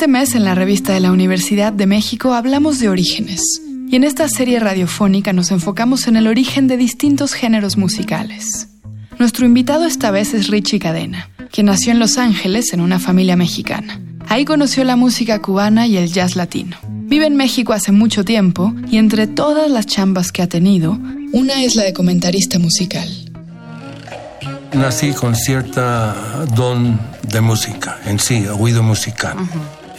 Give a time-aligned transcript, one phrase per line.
[0.00, 3.42] Este mes en la revista de la Universidad de México hablamos de orígenes.
[3.86, 8.68] Y en esta serie radiofónica nos enfocamos en el origen de distintos géneros musicales.
[9.18, 13.36] Nuestro invitado esta vez es Richie Cadena, que nació en Los Ángeles en una familia
[13.36, 14.00] mexicana.
[14.26, 16.78] Ahí conoció la música cubana y el jazz latino.
[16.88, 20.98] Vive en México hace mucho tiempo y entre todas las chambas que ha tenido,
[21.32, 23.06] una es la de comentarista musical.
[24.72, 26.98] Nací con cierta don
[27.30, 29.36] de música, en sí, oído musical.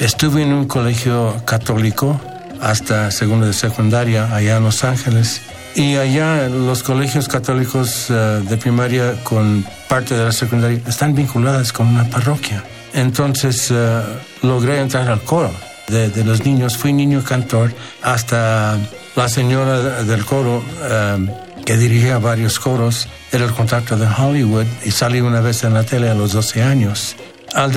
[0.01, 2.19] Estuve en un colegio católico
[2.59, 5.43] hasta segundo de secundaria allá en Los Ángeles
[5.75, 11.71] y allá los colegios católicos eh, de primaria con parte de la secundaria están vinculadas
[11.71, 12.63] con una parroquia.
[12.95, 14.01] Entonces eh,
[14.41, 15.51] logré entrar al coro
[15.87, 16.77] de, los niños.
[16.77, 18.79] Fui niño cantor hasta
[19.15, 21.27] la señora del coro eh,
[21.63, 23.07] que dirigía varios coros.
[23.31, 26.63] Era el contacto de Hollywood y salí una vez en la tele a los 12
[26.63, 27.15] años.
[27.54, 27.74] Al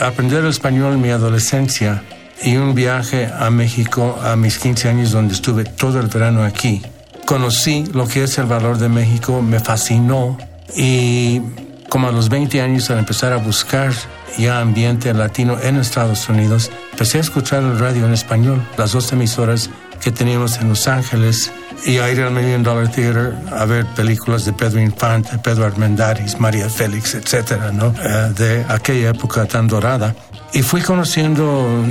[0.00, 2.04] aprender el español en mi adolescencia
[2.40, 6.82] y un viaje a México a mis 15 años donde estuve todo el verano aquí,
[7.26, 10.38] conocí lo que es el valor de México, me fascinó
[10.76, 11.42] y
[11.88, 13.92] como a los 20 años al empezar a buscar
[14.36, 19.12] ya ambiente latino en Estados Argentinos, empecé a escuchar el radio en español, las dos
[19.12, 19.68] emisoras
[20.00, 21.50] que teníamos en Los Ángeles
[21.84, 26.38] y a ir al Million Dollar Theater a ver películas de Pedro Infante, Pedro Armendáriz,
[26.38, 27.94] María Félix, etcétera, ¿no?
[28.02, 30.14] Eh, de aquella época tan dorada.
[30.52, 31.84] Y fui conociendo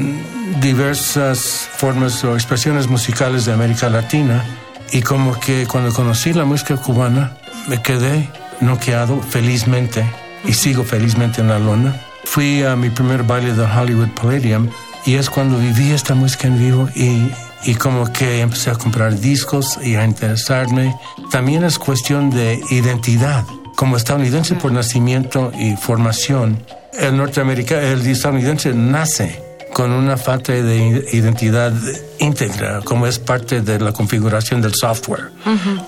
[0.62, 1.40] diversas
[1.78, 4.44] formas o expresiones musicales de América Latina
[4.92, 8.30] y como que cuando conocí la música cubana me quedé
[8.62, 10.06] noqueado felizmente
[10.46, 11.96] y sigo felizmente en la lona.
[12.24, 14.70] Fui a mi primer baile del Hollywood Palladium
[15.06, 17.32] y es cuando viví esta música en vivo y,
[17.64, 20.96] y como que empecé a comprar discos y a interesarme.
[21.32, 23.44] También es cuestión de identidad.
[23.76, 26.64] Como estadounidense por nacimiento y formación,
[26.98, 29.44] el norteamericano, el estadounidense nace
[29.74, 31.72] con una falta de identidad
[32.20, 35.30] íntegra, como es parte de la configuración del software,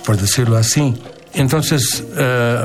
[0.05, 0.93] por decirlo así.
[1.33, 2.59] Entonces, eh,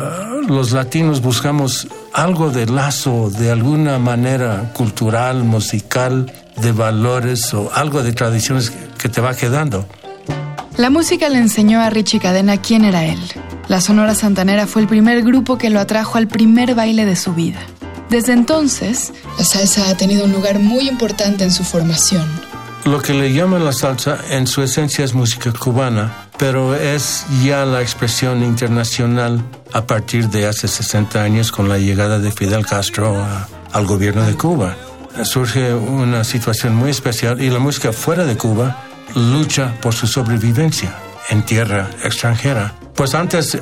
[0.48, 6.30] los latinos buscamos algo de lazo, de alguna manera cultural, musical,
[6.60, 8.72] de valores o algo de tradiciones
[9.04, 9.86] que te va quedando.
[10.78, 13.20] La música le enseñó a Richie Cadena quién era él.
[13.68, 17.34] La Sonora Santanera fue el primer grupo que lo atrajo al primer baile de su
[17.34, 17.60] vida.
[18.08, 22.26] Desde entonces, la salsa ha tenido un lugar muy importante en su formación.
[22.86, 27.66] Lo que le llaman la salsa en su esencia es música cubana, pero es ya
[27.66, 29.44] la expresión internacional
[29.74, 33.22] a partir de hace 60 años con la llegada de Fidel Castro
[33.70, 34.74] al gobierno de Cuba.
[35.24, 40.94] Surge una situación muy especial y la música fuera de Cuba lucha por su sobrevivencia
[41.30, 42.74] en tierra extranjera.
[42.94, 43.58] Pues antes,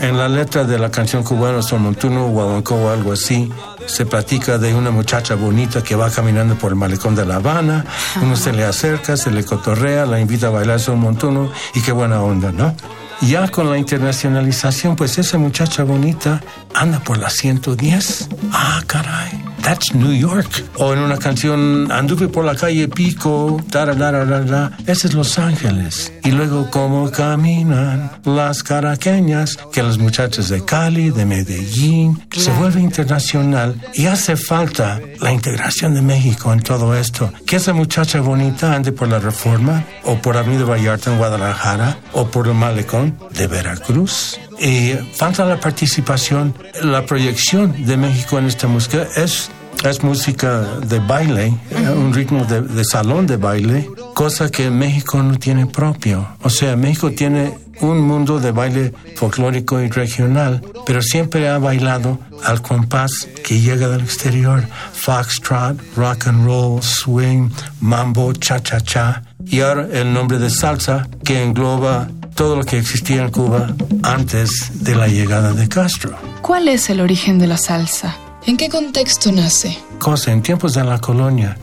[0.00, 3.52] en la letra de la canción cubana Son Montuno, o algo así,
[3.84, 7.84] se platica de una muchacha bonita que va caminando por el malecón de La Habana,
[8.22, 11.92] uno se le acerca, se le cotorrea, la invita a bailar Son Montuno y qué
[11.92, 12.74] buena onda, ¿no?
[13.20, 16.40] Ya con la internacionalización, pues esa muchacha bonita
[16.72, 18.28] anda por la 110.
[18.50, 19.49] Ah, caray.
[19.70, 20.64] That's New York.
[20.78, 26.12] O en una canción, anduve por la calle Pico, da, Ese es Los Ángeles.
[26.24, 32.80] Y luego, cómo caminan las caraqueñas, que las muchachas de Cali, de Medellín, se vuelve
[32.80, 37.32] internacional y hace falta la integración de México en todo esto.
[37.46, 42.26] Que esa muchacha bonita ande por la Reforma, o por Avenida Vallarta en Guadalajara, o
[42.26, 48.68] por el Malecón de Veracruz y falta la participación, la proyección de México en esta
[48.68, 49.50] música es,
[49.84, 51.54] es música de baile,
[51.96, 56.26] un ritmo de, salón de baile, cosa que México no tiene propio.
[56.42, 62.18] O sea, México tiene un mundo de baile folclórico y regional, pero siempre ha bailado
[62.44, 67.50] al compás que llega del exterior, foxtrot, rock and roll, swing,
[67.80, 73.30] mambo, cha-cha-cha, y ahora el nombre de salsa que engloba todo lo que existía en
[73.30, 76.16] Cuba antes de la llegada de Castro.
[76.42, 78.16] ¿Cuál es el origen de la salsa?
[78.46, 79.78] ¿En qué contexto nace?
[79.98, 81.56] Cosa, en tiempos de la colonia,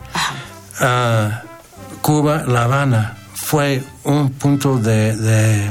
[0.80, 1.42] ah,
[2.02, 5.70] Cuba, La Habana, fue un punto de,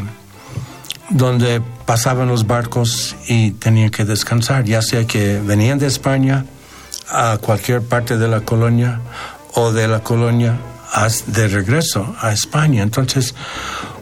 [1.09, 6.45] donde pasaban los barcos y tenían que descansar, ya sea que venían de España
[7.09, 8.99] a cualquier parte de la colonia
[9.53, 10.57] o de la colonia
[11.27, 12.83] de regreso a España.
[12.83, 13.35] Entonces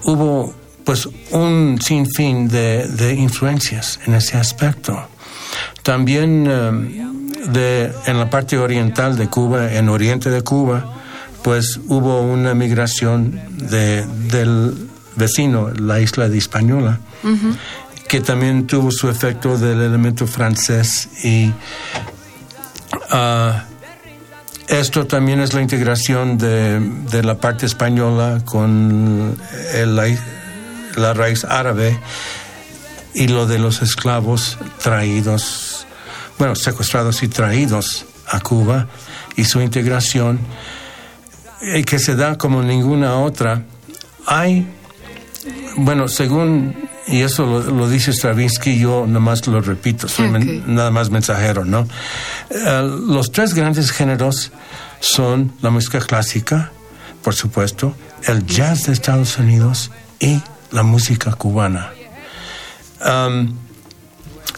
[0.04, 0.54] hubo
[0.84, 5.08] pues un sinfín de, de influencias en ese aspecto.
[5.86, 7.06] También eh,
[7.54, 10.84] de, en la parte oriental de Cuba, en oriente de Cuba,
[11.44, 17.00] pues hubo una migración de, del vecino, la isla de Hispaniola,
[18.08, 21.54] que también tuvo su efecto del elemento francés y
[23.12, 23.66] ah,
[24.68, 29.38] esto también es la integración de, de la parte española con
[29.76, 30.18] el,
[30.96, 32.00] la raíz árabe
[33.16, 35.65] y lo de los esclavos traídos,
[36.38, 38.88] bueno, secuestrados y traídos a Cuba
[39.36, 40.40] y su integración,
[41.62, 43.64] y que se da como ninguna otra.
[44.26, 44.68] Hay,
[45.78, 46.76] bueno, según,
[47.08, 50.30] y eso lo, dice Stravinsky, yo nada más lo repito, soy
[50.68, 51.88] nada más mensajero, ¿no?
[52.50, 54.52] Eh, los tres grandes géneros
[55.00, 56.72] son la música clásica,
[57.24, 60.42] por supuesto, el jazz de Estados Unidos y
[60.72, 61.92] la música cubana.
[63.06, 63.65] Um,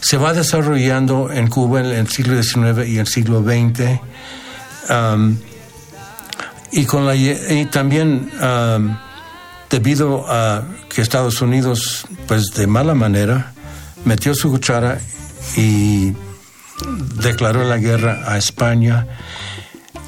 [0.00, 4.00] se va desarrollando en Cuba en el siglo XIX y el siglo XX.
[4.90, 5.36] Um,
[6.70, 8.96] y, con la, y también um,
[9.70, 13.52] debido a que Estados Unidos, pues de mala manera,
[14.04, 15.00] metió su cuchara
[15.56, 16.12] y
[17.16, 19.06] declaró la guerra a España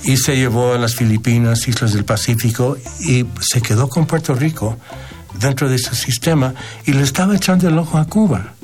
[0.03, 4.79] y se llevó a las Filipinas, islas del Pacífico y se quedó con Puerto Rico
[5.39, 6.55] dentro de ese sistema
[6.87, 8.55] y le estaba echando el ojo a Cuba.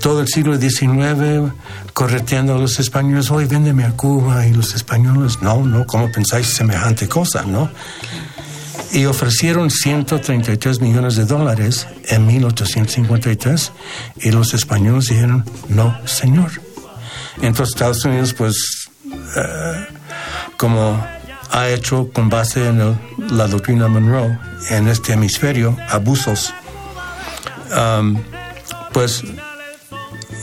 [0.00, 1.52] Todo el siglo XIX
[1.92, 6.46] correteando a los españoles, hoy véndeme a Cuba y los españoles, no, no, ¿cómo pensáis
[6.46, 7.70] semejante cosa, no?
[8.92, 13.72] Y ofrecieron 133 millones de dólares en 1853
[14.22, 16.50] y los españoles dijeron, no, señor.
[17.42, 18.90] Entonces Estados Unidos, pues,
[19.36, 19.86] eh,
[20.56, 21.04] como
[21.52, 22.98] ha hecho con base en
[23.30, 24.38] la doctrina Monroe
[24.70, 26.54] en este hemisferio abusos,
[27.76, 28.16] um,
[28.92, 29.24] pues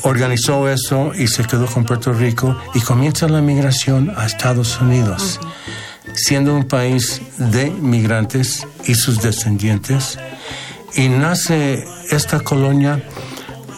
[0.07, 5.39] organizó eso y se quedó con Puerto Rico y comienza la migración a Estados Unidos,
[6.13, 10.17] siendo un país de migrantes y sus descendientes,
[10.95, 13.03] y nace esta colonia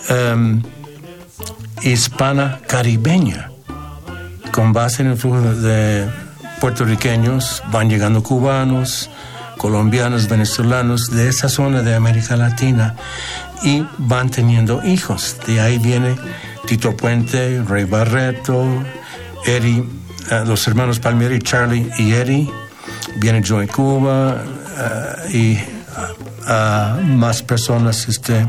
[0.09, 0.61] um,
[1.81, 3.51] hispana caribeña
[4.51, 6.07] con base en el flujo de
[6.61, 9.09] puertorriqueños, van llegando cubanos,
[9.59, 12.95] colombianos, venezolanos de esa zona de América Latina
[13.61, 15.35] y van teniendo hijos.
[15.45, 16.15] De ahí viene
[16.65, 18.65] Tito Puente, Rey Barreto,
[19.45, 19.83] Eri,
[20.31, 22.49] eh, los hermanos Palmieri, Charlie y Eddie.
[23.17, 24.41] Viene Joey Cuba
[25.27, 28.47] eh, y uh, más personas este,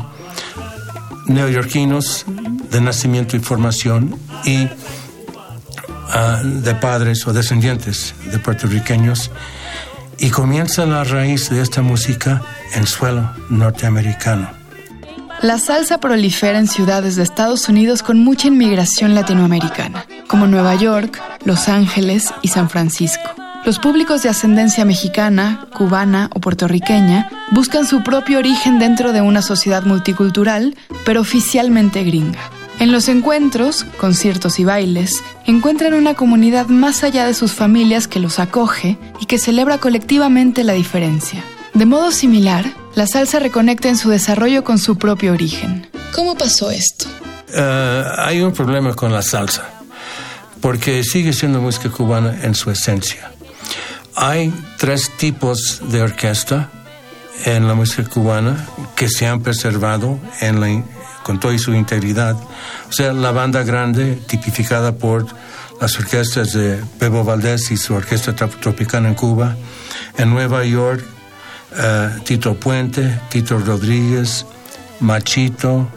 [1.27, 2.25] neoyorquinos
[2.71, 4.69] de nacimiento y formación y
[6.13, 9.31] Ah, de padres o descendientes de puertorriqueños
[10.21, 12.43] y comienza la raíz de esta música
[12.75, 14.49] en suelo norteamericano.
[15.41, 21.19] La salsa prolifera en ciudades de Estados Unidos con mucha inmigración latinoamericana, como Nueva York,
[21.43, 23.31] Los Ángeles y San Francisco.
[23.65, 29.41] Los públicos de ascendencia mexicana, cubana o puertorriqueña buscan su propio origen dentro de una
[29.41, 32.39] sociedad multicultural, pero oficialmente gringa.
[32.81, 38.19] En los encuentros, conciertos y bailes, encuentran una comunidad más allá de sus familias que
[38.19, 41.43] los acoge y que celebra colectivamente la diferencia.
[41.75, 45.87] De modo similar, la salsa reconecta en su desarrollo con su propio origen.
[46.15, 47.05] ¿Cómo pasó esto?
[47.53, 49.69] Eh, hay un problema con la salsa,
[50.59, 53.31] porque sigue siendo música cubana en su esencia.
[54.15, 56.71] Hay tres tipos de orquesta
[57.45, 60.71] en la música cubana que se han preservado en la
[61.23, 62.35] con toda su integridad.
[62.89, 65.25] O sea, la banda grande, tipificada por
[65.79, 69.55] las orquestas de Bebo Valdés y su orquesta tropicana en Cuba.
[70.17, 71.03] En Nueva York,
[71.77, 74.45] eh, Tito Puente, Tito Rodríguez,
[74.99, 75.87] Machito.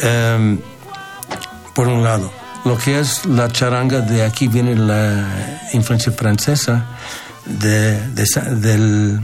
[0.00, 0.58] Em,
[1.74, 2.32] por un lado,
[2.64, 6.86] lo que es la charanga, de aquí viene la influencia francesa
[7.44, 9.20] de, del,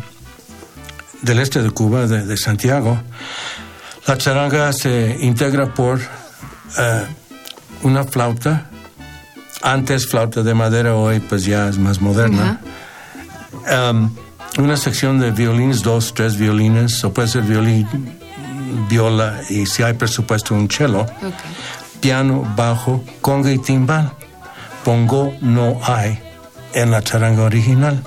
[1.22, 3.00] del este de Cuba, de Santiago.
[4.08, 7.06] La charanga se integra por eh,
[7.82, 8.70] una flauta,
[9.60, 12.58] antes flauta de madera, hoy pues ya es más moderna.
[13.70, 14.10] Um,
[14.56, 17.86] una sección de violines, dos, tres violines, o puede ser violín,
[18.88, 21.04] viola y si hay presupuesto un cello,
[22.00, 24.10] piano, bajo, conga y timbal.
[24.84, 26.18] Pongo no hay
[26.72, 28.02] en la charanga original.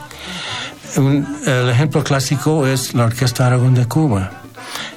[1.45, 4.40] el ejemplo clásico es la Orquesta Aragón de Cuba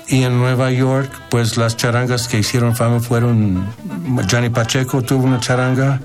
[0.06, 3.66] y en Nueva York, pues las charangas que hicieron fama fueron,
[4.30, 6.00] Johnny Pacheco tuvo una charanga,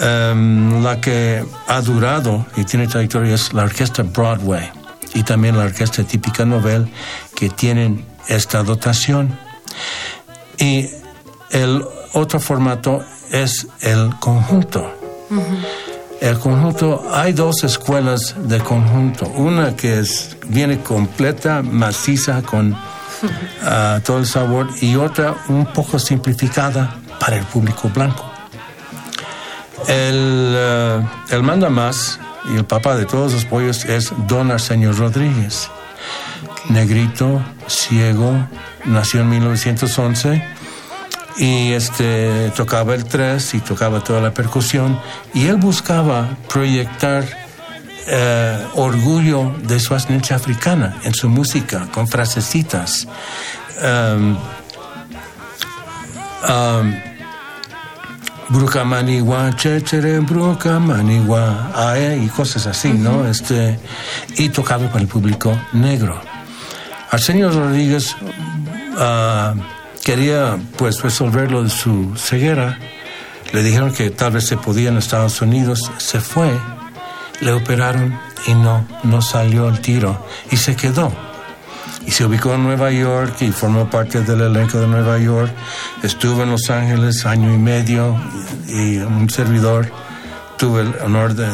[0.00, 4.70] em, la que ha durado y tiene trayectoria es la orquesta Broadway
[5.14, 6.90] y también la orquesta típica novel
[7.34, 9.38] que tienen esta dotación.
[10.58, 10.88] Y
[11.50, 14.90] el otro formato es el conjunto.
[16.20, 19.26] El conjunto, hay dos escuelas de conjunto.
[19.26, 22.76] Una que es, viene completa, maciza, con
[24.04, 28.30] todo el sabor y otra un poco simplificada para el público blanco.
[29.88, 32.18] El, eh, el manda más
[32.52, 35.70] y el papá de todos los pollos es Don Arsenio Rodríguez.
[36.68, 38.32] Negrito, ciego,
[38.84, 40.44] nació en 1911
[41.36, 45.00] y este tocaba el tres y tocaba toda la percusión
[45.34, 47.41] y él buscaba proyectar
[48.06, 53.06] eh, orgullo de su ascendencia africana en su música con frasecitas
[53.82, 54.36] um,
[56.48, 56.94] um,
[59.56, 61.70] Chechere, Bruca Manigua,
[62.20, 63.26] y cosas así, ¿no?
[63.26, 63.78] Este,
[64.36, 66.20] y tocaba para el público negro.
[67.10, 69.58] Arsenio Rodríguez uh,
[70.02, 72.78] quería pues resolver lo de su ceguera.
[73.52, 75.90] Le dijeron que tal vez se podía en Estados Unidos.
[75.98, 76.50] Se fue,
[77.42, 81.12] le operaron y no, no salió el tiro y se quedó.
[82.06, 85.52] Y se ubicó en Nueva York y formó parte del elenco de Nueva York.
[86.02, 88.16] Estuvo en Los Ángeles año y medio
[88.66, 89.90] y, un servidor
[90.56, 91.48] tuve el honor de,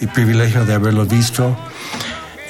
[0.00, 1.56] y privilegio de haberlo visto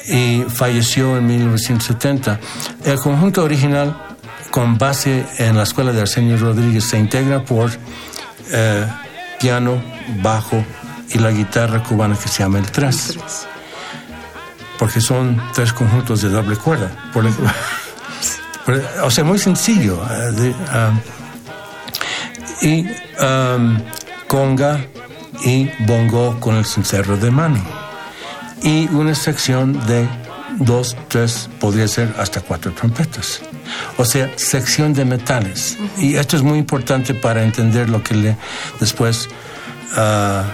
[0.06, 2.40] y falleció en 1970.
[2.84, 3.96] El conjunto original
[4.50, 7.72] con base en la escuela de Arsenio Rodríguez, se integra por
[8.52, 8.86] eh,
[9.40, 9.82] piano,
[10.22, 10.64] bajo
[11.10, 13.18] y la guitarra cubana que se llama el tres.
[14.78, 16.90] Porque son tres conjuntos de doble cuerda.
[19.02, 20.00] o sea, muy sencillo.
[20.10, 21.00] Eh, um,
[22.62, 22.86] y
[23.22, 23.78] um,
[24.26, 24.84] conga
[25.42, 27.62] y bongo con el cencerro de mano.
[28.62, 30.08] Y una sección de
[30.58, 33.42] dos, tres, podría ser hasta cuatro trompetas
[33.96, 35.76] o sea, sección de metales.
[35.98, 38.36] Y esto es muy importante para entender lo que le
[38.80, 39.28] después
[39.96, 40.44] ah,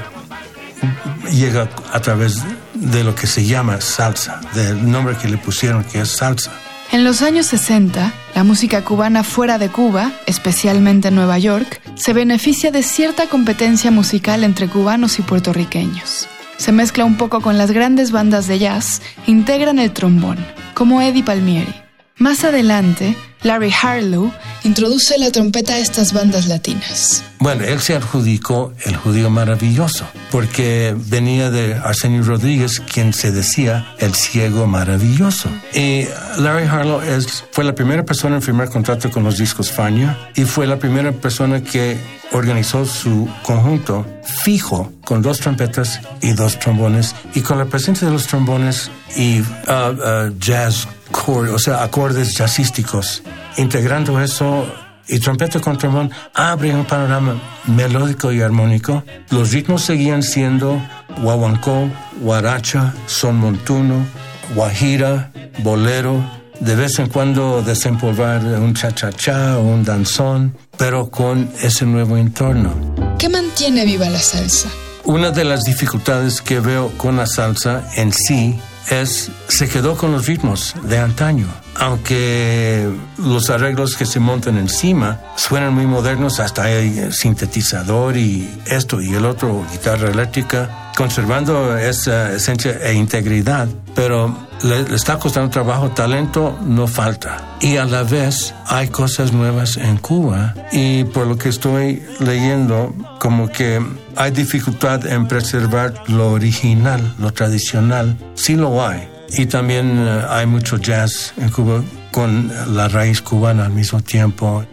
[1.30, 2.42] llega a través
[2.74, 6.52] de lo que se llama salsa, del nombre que le pusieron que es salsa.
[6.92, 12.12] En los años 60, la música cubana fuera de Cuba, especialmente en Nueva York, se
[12.12, 16.26] beneficia de cierta competencia musical entre cubanos y puertorriqueños.
[16.56, 20.38] Se mezcla un poco con las grandes bandas de jazz, integran el trombón,
[20.74, 21.74] como Eddie Palmieri.
[22.16, 24.32] Más adelante, Larry Harlow
[24.64, 27.24] introduce la trompeta a estas bandas latinas.
[27.38, 33.94] Bueno, él se adjudicó el judío maravilloso, porque venía de Arsenio Rodríguez, quien se decía
[33.98, 35.48] el ciego maravilloso.
[35.72, 36.04] Y
[36.38, 40.44] Larry Harlow es, fue la primera persona en firmar contrato con los discos Fania y
[40.44, 41.98] fue la primera persona que
[42.32, 44.06] organizó su conjunto
[44.44, 49.40] fijo con dos trompetas y dos trombones y con la presencia de los trombones y
[49.40, 53.22] uh, uh, jazz core, o sea, acordes jazzísticos.
[53.56, 54.66] Integrando eso
[55.08, 59.02] y trompeta con trombón abre un panorama melódico y armónico.
[59.30, 60.80] Los ritmos seguían siendo
[61.22, 64.06] guaguancó, guaracha, son montuno,
[64.54, 66.24] guajira, bolero,
[66.60, 72.74] de vez en cuando desempolvar un cha-cha-cha o un danzón, pero con ese nuevo entorno.
[73.18, 74.68] ¿Qué mantiene viva la salsa?
[75.04, 80.12] Una de las dificultades que veo con la salsa en sí es se quedó con
[80.12, 81.46] los ritmos de antaño.
[81.76, 89.00] Aunque los arreglos que se montan encima suenan muy modernos, hasta hay sintetizador y esto
[89.00, 95.90] y el otro, guitarra eléctrica, conservando esa esencia e integridad, pero le, está costando trabajo,
[95.90, 97.56] talento no falta.
[97.60, 102.94] Y a la vez hay cosas nuevas en Cuba y por lo que estoy leyendo,
[103.18, 103.80] como que
[104.16, 108.16] hay dificultad en preservar lo original, lo tradicional.
[108.34, 109.08] Sí lo hay.
[109.32, 114.64] Y también eh, hay mucho jazz en Cuba con la raíz cubana al mismo tiempo.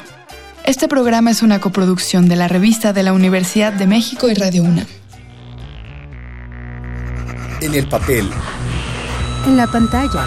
[0.64, 4.64] Este programa es una coproducción de la revista de la Universidad de México y Radio
[4.64, 4.86] UNAM.
[7.60, 8.28] En el papel.
[9.46, 10.24] En la pantalla.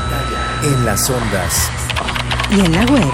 [0.64, 1.70] En las ondas.
[2.52, 3.12] Y en la web.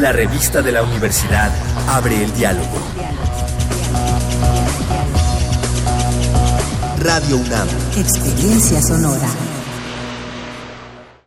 [0.00, 1.52] La revista de la universidad
[1.88, 2.78] abre el diálogo.
[6.98, 7.68] Radio UNAM.
[7.96, 9.45] Experiencia sonora.